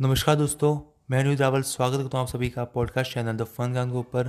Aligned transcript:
नमस्कार 0.00 0.36
दोस्तों, 0.36 0.80
मैं 1.10 1.18
अनुज 1.24 1.40
रावल 1.42 1.62
स्वागत 1.62 1.96
करता 1.96 2.18
हूँ 2.18 2.26
आप 2.26 2.32
सभी 2.32 2.48
का 2.50 2.64
पॉडकास्ट 2.64 3.12
चैनल 3.14 3.36
द 3.36 3.44
फन 3.44 3.72
गान 3.72 3.90
के 3.90 3.96
ऊपर 3.96 4.28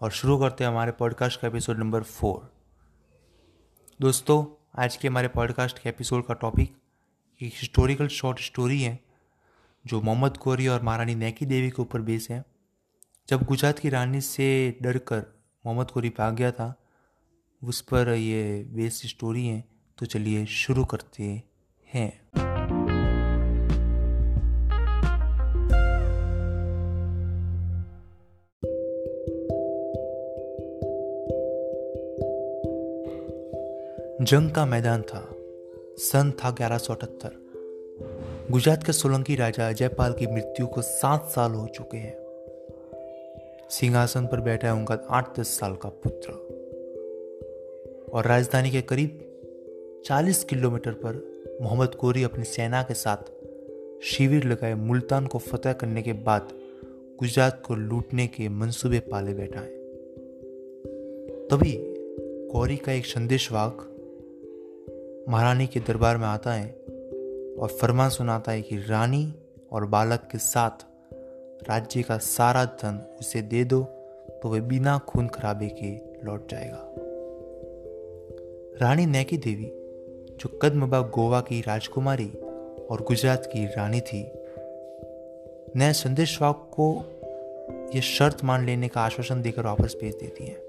और 0.00 0.10
शुरू 0.10 0.38
करते 0.38 0.64
हैं 0.64 0.70
हमारे 0.70 0.92
पॉडकास्ट 0.92 1.40
का 1.40 1.48
एपिसोड 1.48 1.78
नंबर 1.78 2.02
फोर 2.02 2.52
दोस्तों, 4.00 4.44
आज 4.82 4.96
के 4.96 5.08
हमारे 5.08 5.28
पॉडकास्ट 5.28 5.78
के 5.78 5.88
एपिसोड 5.88 6.24
का 6.26 6.34
टॉपिक 6.34 6.76
एक 7.40 7.52
हिस्टोरिकल 7.54 8.08
शॉर्ट 8.08 8.40
स्टोरी 8.40 8.80
है, 8.82 8.98
जो 9.86 10.00
मोहम्मद 10.00 10.36
कोरी 10.36 10.68
और 10.68 10.82
महारानी 10.82 11.14
नैकी 11.14 11.46
देवी 11.46 11.70
के 11.70 11.82
ऊपर 11.82 12.00
बेस 12.00 12.28
है। 12.30 12.44
जब 13.28 13.42
गुजरात 13.42 13.78
की 13.78 13.88
रानी 13.88 14.20
से 14.20 14.78
डर 14.82 14.98
कर 14.98 15.26
मोहम्मद 15.66 15.90
कोरी 15.90 16.08
भाग 16.08 16.34
गया 16.34 16.52
था, 16.52 16.74
उस 17.62 17.80
पर 17.80 18.08
ये 18.08 18.64
बेस 18.64 19.02
स्टोरी 19.06 19.46
है 19.46 19.64
तो 19.98 20.06
चलिए 20.06 20.46
शुरू 20.46 20.84
करते 20.84 21.42
हैं। 21.94 22.41
जंग 34.22 34.50
का 34.50 34.66
मैदान 34.66 35.02
था। 35.02 35.36
सन 35.98 36.30
था 36.30 36.50
ग्यारह 36.50 36.78
गुजरात 38.50 38.84
के 38.84 38.92
सोलंकी 38.92 39.34
राजा 39.34 39.72
जयपाल 39.72 40.12
की 40.12 40.26
मृत्यु 40.26 40.66
को 40.66 40.82
सात 40.82 41.28
साल 41.28 41.52
हो 41.52 41.66
चुके 41.66 41.96
हैं। 41.96 42.16
सिंहासन 43.70 44.26
पर 44.26 44.40
बैठा 44.40 44.68
है 44.68 44.74
उनका 44.74 45.06
आठ 45.10 45.40
दस 45.40 45.48
साल 45.48 45.74
का 45.74 45.88
पुत्र। 45.88 46.32
और 48.12 48.26
राजधानी 48.26 48.70
के 48.70 48.82
करीब 48.82 49.20
40 50.04 50.44
किलोमीटर 50.44 50.92
पर 50.92 51.42
मोहम्मद 51.62 51.94
कोरी 51.94 52.22
अपनी 52.22 52.44
सेना 52.44 52.82
के 52.82 52.94
साथ 52.94 53.30
शिविर 54.02 54.44
लगाए 54.44 54.74
मुल्तान 54.74 55.26
को 55.26 55.38
फतेह 55.38 55.72
करने 55.72 56.02
के 56.02 56.12
बाद 56.12 56.48
गुजरात 57.18 57.62
को 57.66 57.74
लूटने 57.74 58.26
के 58.26 58.48
मंसूबे 58.48 58.98
पाले 58.98 59.34
बैठा 59.34 59.60
है 59.60 59.76
तभी 61.48 61.78
गौरी 62.52 62.76
का 62.76 62.92
एक 62.92 63.06
संदेशवाक 63.06 63.88
महारानी 65.28 65.66
के 65.66 65.80
दरबार 65.80 66.16
में 66.16 66.26
आता 66.26 66.52
है 66.52 66.68
और 67.58 67.68
फरमान 67.80 68.10
सुनाता 68.10 68.52
है 68.52 68.62
कि 68.62 68.76
रानी 68.76 69.34
और 69.72 69.84
बालक 69.84 70.28
के 70.32 70.38
साथ 70.38 70.84
राज्य 71.68 72.02
का 72.02 72.18
सारा 72.18 72.64
धन 72.64 73.16
उसे 73.20 73.42
दे 73.42 73.64
दो 73.64 73.82
तो 74.42 74.48
वह 74.48 74.60
बिना 74.60 74.98
खून 74.98 75.28
खराबे 75.28 75.68
के 75.68 75.90
लौट 76.26 76.50
जाएगा। 76.50 76.94
रानी 78.80 79.06
नैकी 79.06 79.36
देवी, 79.36 79.66
जो 80.36 80.58
कदमबा 80.58 81.00
गोवा 81.00 81.40
की 81.40 81.60
राजकुमारी 81.60 82.28
और 82.90 83.02
गुजरात 83.02 83.46
की 83.46 83.66
रानी 83.66 84.00
थी, 84.00 84.32
नए 85.76 85.92
संदेशवाक 85.92 86.70
को 86.80 87.04
यह 87.94 88.00
शर्त 88.00 88.44
मान 88.44 88.66
लेने 88.66 88.88
का 88.88 89.00
आश्वासन 89.00 89.42
देकर 89.42 89.62
वापस 89.62 89.96
भेज 90.00 90.14
देती 90.14 90.44
हैं। 90.44 90.62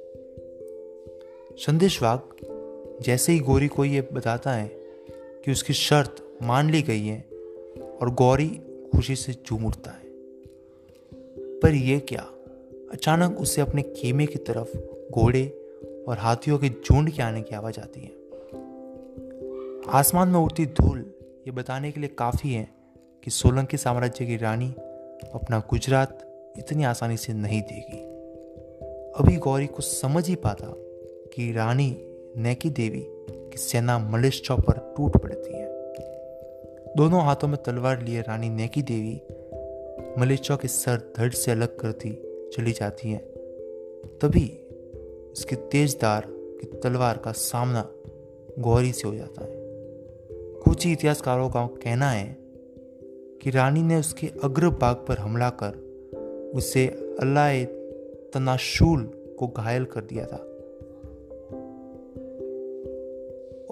संदेशवाक 1.57 2.35
जैसे 3.03 3.31
ही 3.31 3.39
गौरी 3.39 3.67
को 3.67 3.85
ये 3.85 4.01
बताता 4.01 4.51
है 4.53 4.67
कि 5.45 5.51
उसकी 5.51 5.73
शर्त 5.73 6.37
मान 6.43 6.69
ली 6.69 6.81
गई 6.81 7.05
है 7.05 7.19
और 8.01 8.13
गौरी 8.13 8.47
खुशी 8.95 9.15
से 9.15 9.33
झूम 9.33 9.65
उठता 9.65 9.91
है। 9.91 10.03
पर 11.59 11.73
यह 11.73 11.99
क्या? 11.99 12.29
अचानक 12.91 13.39
उसे 13.39 13.61
अपने 13.61 13.81
खेमे 13.81 14.25
की 14.25 14.35
तरफ़ 14.35 14.77
घोड़े 15.11 15.47
और 16.07 16.17
हाथियों 16.17 16.57
के 16.57 16.69
झुंड 16.69 17.09
के 17.09 17.21
आने 17.21 17.41
की 17.41 17.55
आवाज़ 17.55 17.79
आती 17.79 17.99
है। 17.99 18.11
आसमान 19.89 20.29
में 20.29 20.39
उड़ती 20.39 20.65
धूल 20.65 21.13
ये 21.47 21.51
बताने 21.51 21.91
के 21.91 21.99
लिए 21.99 22.09
काफ़ी 22.09 22.53
है 22.53 22.73
कि 23.23 23.31
सोलंकी 23.31 23.77
साम्राज्य 23.77 24.25
की 24.25 24.37
रानी 24.37 24.69
अपना 25.33 25.59
गुजरात 25.69 26.35
इतनी 26.57 26.83
आसानी 26.83 27.17
से 27.17 27.33
नहीं 27.33 27.61
देगी। 27.61 27.97
अभी 29.13 29.35
गौरी 29.35 29.67
को 29.67 29.81
समझ 29.81 30.27
ही 30.27 30.35
पाता 30.35 30.73
कि 31.35 31.51
रानी 31.51 32.09
नैकी 32.37 32.69
देवी 32.69 33.05
की 33.29 33.57
सेना 33.57 33.99
मलेश 33.99 34.43
पर 34.51 34.93
टूट 34.97 35.17
पड़ती 35.17 35.53
है। 35.53 35.65
दोनों 36.97 37.21
हाथों 37.21 37.47
में 37.47 37.63
तलवार 37.63 38.01
लिए 38.01 38.21
रानी 38.21 38.49
नैकी 38.49 38.81
देवी 38.81 39.21
मलेचौ 40.21 40.57
के 40.57 40.67
सर 40.67 41.13
धड़ 41.17 41.33
से 41.33 41.51
अलग 41.51 41.79
करती 41.79 42.11
चली 42.53 42.71
जाती 42.71 43.11
है। 43.11 43.17
तभी 44.21 44.59
उसके 45.31 45.55
तेजदार 45.55 46.23
की 46.29 46.79
तलवार 46.79 47.17
का 47.17 47.31
सामना 47.31 47.91
गौरी 48.59 48.91
से 48.91 49.07
हो 49.07 49.15
जाता 49.15 49.43
है। 49.43 49.51
कुछ 50.61 50.87
इतिहासकारों 50.87 51.49
का 51.49 51.65
कहना 51.65 52.11
है 52.11 52.37
कि 53.41 53.49
रानी 53.49 53.81
ने 53.81 53.95
उसके 53.95 54.27
अग्र 54.43 54.69
भाग 54.69 54.95
पर 54.95 55.17
हमला 55.17 55.49
कर 55.49 55.71
उसे 56.55 56.87
अल्लाह 57.19 57.63
तनाशूल 58.33 59.03
को 59.39 59.47
घायल 59.47 59.85
कर 59.85 60.01
दिया 60.01 60.25
था। 60.25 60.49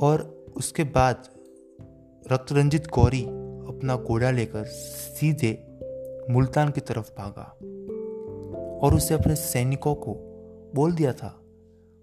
और 0.01 0.45
उसके 0.57 0.83
बाद 0.83 1.27
रक्तरंजित 2.31 2.87
गौरी 2.87 3.21
अपना 3.21 3.95
घोड़ा 3.95 4.31
लेकर 4.31 4.63
सीधे 4.63 5.51
मुल्तान 6.29 6.69
की 6.69 6.81
तरफ़ 6.81 7.11
भागा 7.11 7.43
और 8.77 8.95
उसे 8.95 9.13
अपने 9.13 9.35
सैनिकों 9.35 9.95
को 9.95 10.13
बोल 10.75 10.93
दिया 10.93 11.13
था 11.13 11.41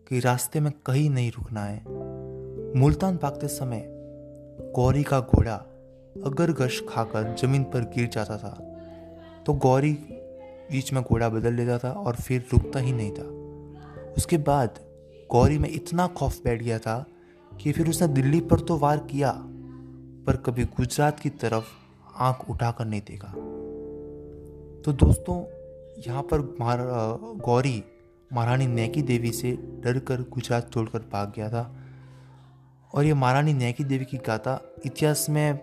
कि 0.08 0.20
रास्ते 0.20 0.60
में 0.60 0.72
कहीं 0.86 1.10
नहीं 1.10 1.30
रुकना 1.30 1.64
है। 1.64 1.82
मुल्तान 2.80 3.16
भागते 3.16 3.48
समय 3.48 3.84
गौरी 4.74 5.02
का 5.02 5.20
घोड़ा 5.20 5.56
अगर 6.24 6.52
गश 6.52 6.82
खाकर 6.88 7.34
ज़मीन 7.34 7.64
पर 7.64 7.80
गिर 7.80 8.08
जाता 8.08 8.36
था 8.36 8.54
तो 9.46 9.54
गौरी 9.54 9.92
बीच 10.72 10.92
में 10.92 11.02
घोड़ा 11.02 11.28
बदल 11.28 11.54
लेता 11.54 11.78
था 11.78 11.92
और 11.92 12.14
फिर 12.14 12.44
रुकता 12.52 12.78
ही 12.78 12.92
नहीं 12.92 13.10
था। 13.10 13.24
उसके 14.18 14.38
बाद 14.38 14.78
गौरी 15.30 15.58
में 15.58 15.68
इतना 15.68 16.06
खौफ 16.06 16.44
बैठ 16.44 16.62
गया 16.62 16.78
था 16.78 17.06
कि 17.60 17.72
फिर 17.72 17.88
उसने 17.88 18.08
दिल्ली 18.08 18.40
पर 18.40 18.60
तो 18.60 18.76
वार 18.76 18.98
किया, 18.98 19.32
पर 20.26 20.36
कभी 20.36 20.64
गुजरात 20.64 21.20
की 21.20 21.30
तरफ़ 21.30 21.64
आँख 22.16 22.50
उठाकर 22.50 22.84
नहीं 22.84 23.00
देखा। 23.00 23.28
तो 24.82 24.92
दोस्तों, 24.92 25.44
यहाँ 26.06 26.22
पर 26.22 26.40
गौरी, 27.44 27.84
महारानी 28.32 28.66
नैकी 28.66 29.02
देवी 29.02 29.32
से 29.32 29.52
डर 29.84 29.98
कर 29.98 30.20
गुजरात 30.20 30.72
छोड़कर 30.72 30.98
भाग 30.98 31.32
गया 31.36 31.48
था। 31.48 31.76
और 32.94 33.04
ये 33.04 33.14
महारानी 33.14 33.52
नैकी 33.52 33.84
देवी 33.84 34.04
की 34.04 34.16
गाथा 34.16 34.72
इतिहास 34.86 35.26
में 35.30 35.58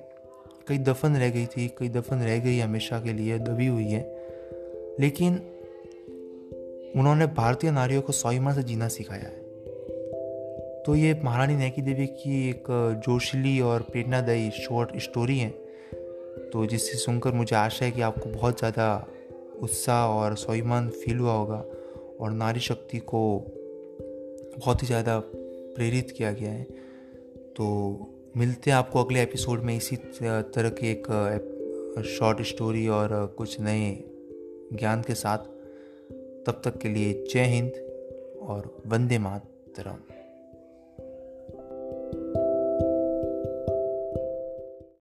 कई 0.67 0.77
दफन 0.77 1.15
रह 1.15 1.29
गई 1.29 1.45
थी, 1.45 1.67
कई 1.67 1.89
दफन 1.89 2.15
रह 2.15 2.39
गई 2.39 2.59
हमेशा 2.59 2.99
के 2.99 3.13
लिए, 3.13 3.39
दबी 3.39 3.67
हुई 3.67 3.87
है। 3.87 4.01
लेकिन 4.99 5.35
उन्होंने 6.95 7.27
भारतीय 7.27 7.71
नारियों 7.71 8.01
को 8.01 8.13
स्वाभिमान 8.13 8.55
से 8.55 8.63
जीना 8.63 8.87
सिखाया 8.87 9.23
है। 9.23 9.44
तो 10.85 10.95
ये 10.95 11.13
महारानी 11.23 11.55
नैकी 11.55 11.81
देवी 11.81 12.05
की 12.07 12.49
एक 12.49 12.65
जोशीली 13.05 13.59
और 13.61 13.81
प्रेरणादायी 13.81 14.49
शॉर्ट 14.51 14.97
स्टोरी 14.97 15.37
है। 15.39 15.49
तो 16.49 16.65
जिससे 16.65 16.97
सुनकर 16.97 17.33
मुझे 17.33 17.55
आशा 17.55 17.85
है 17.85 17.91
कि 17.91 18.01
आपको 18.01 18.29
बहुत 18.29 18.59
ज़्यादा 18.59 18.87
उत्साह 19.61 20.05
और 20.07 20.35
स्वाभिमान 20.35 20.89
फील 20.89 21.17
हुआ 21.17 21.33
होगा 21.33 21.63
और 22.19 22.31
नारी 22.31 22.59
शक्ति 22.59 22.97
को 22.99 23.21
बहुत 24.57 24.83
ही 24.83 24.87
ज़्यादा 24.87 25.19
प्रेरित 25.19 26.11
किया 26.11 26.31
गया 26.31 26.51
है। 26.51 26.63
तो 27.55 27.67
मिलते 28.37 28.71
हैं 28.71 28.77
आपको 28.77 29.03
अगले 29.03 29.21
एपिसोड 29.21 29.63
में 29.63 29.75
इसी 29.77 29.95
तरह 29.95 30.69
के 30.69 30.91
एक 30.91 32.03
शॉर्ट 32.09 32.41
स्टोरी 32.45 32.87
और 32.87 33.25
कुछ 33.37 33.59
नए 33.59 33.91
ज्ञान 34.73 35.01
के 35.01 35.15
साथ। 35.15 35.37
तब 36.45 36.61
तक 36.65 36.77
के 36.77 36.89
लिए 36.89 37.13
जय 37.33 37.45
हिंद 37.45 37.71
और 38.41 38.75
वंदे 38.87 39.19
मातरम। 39.19 40.14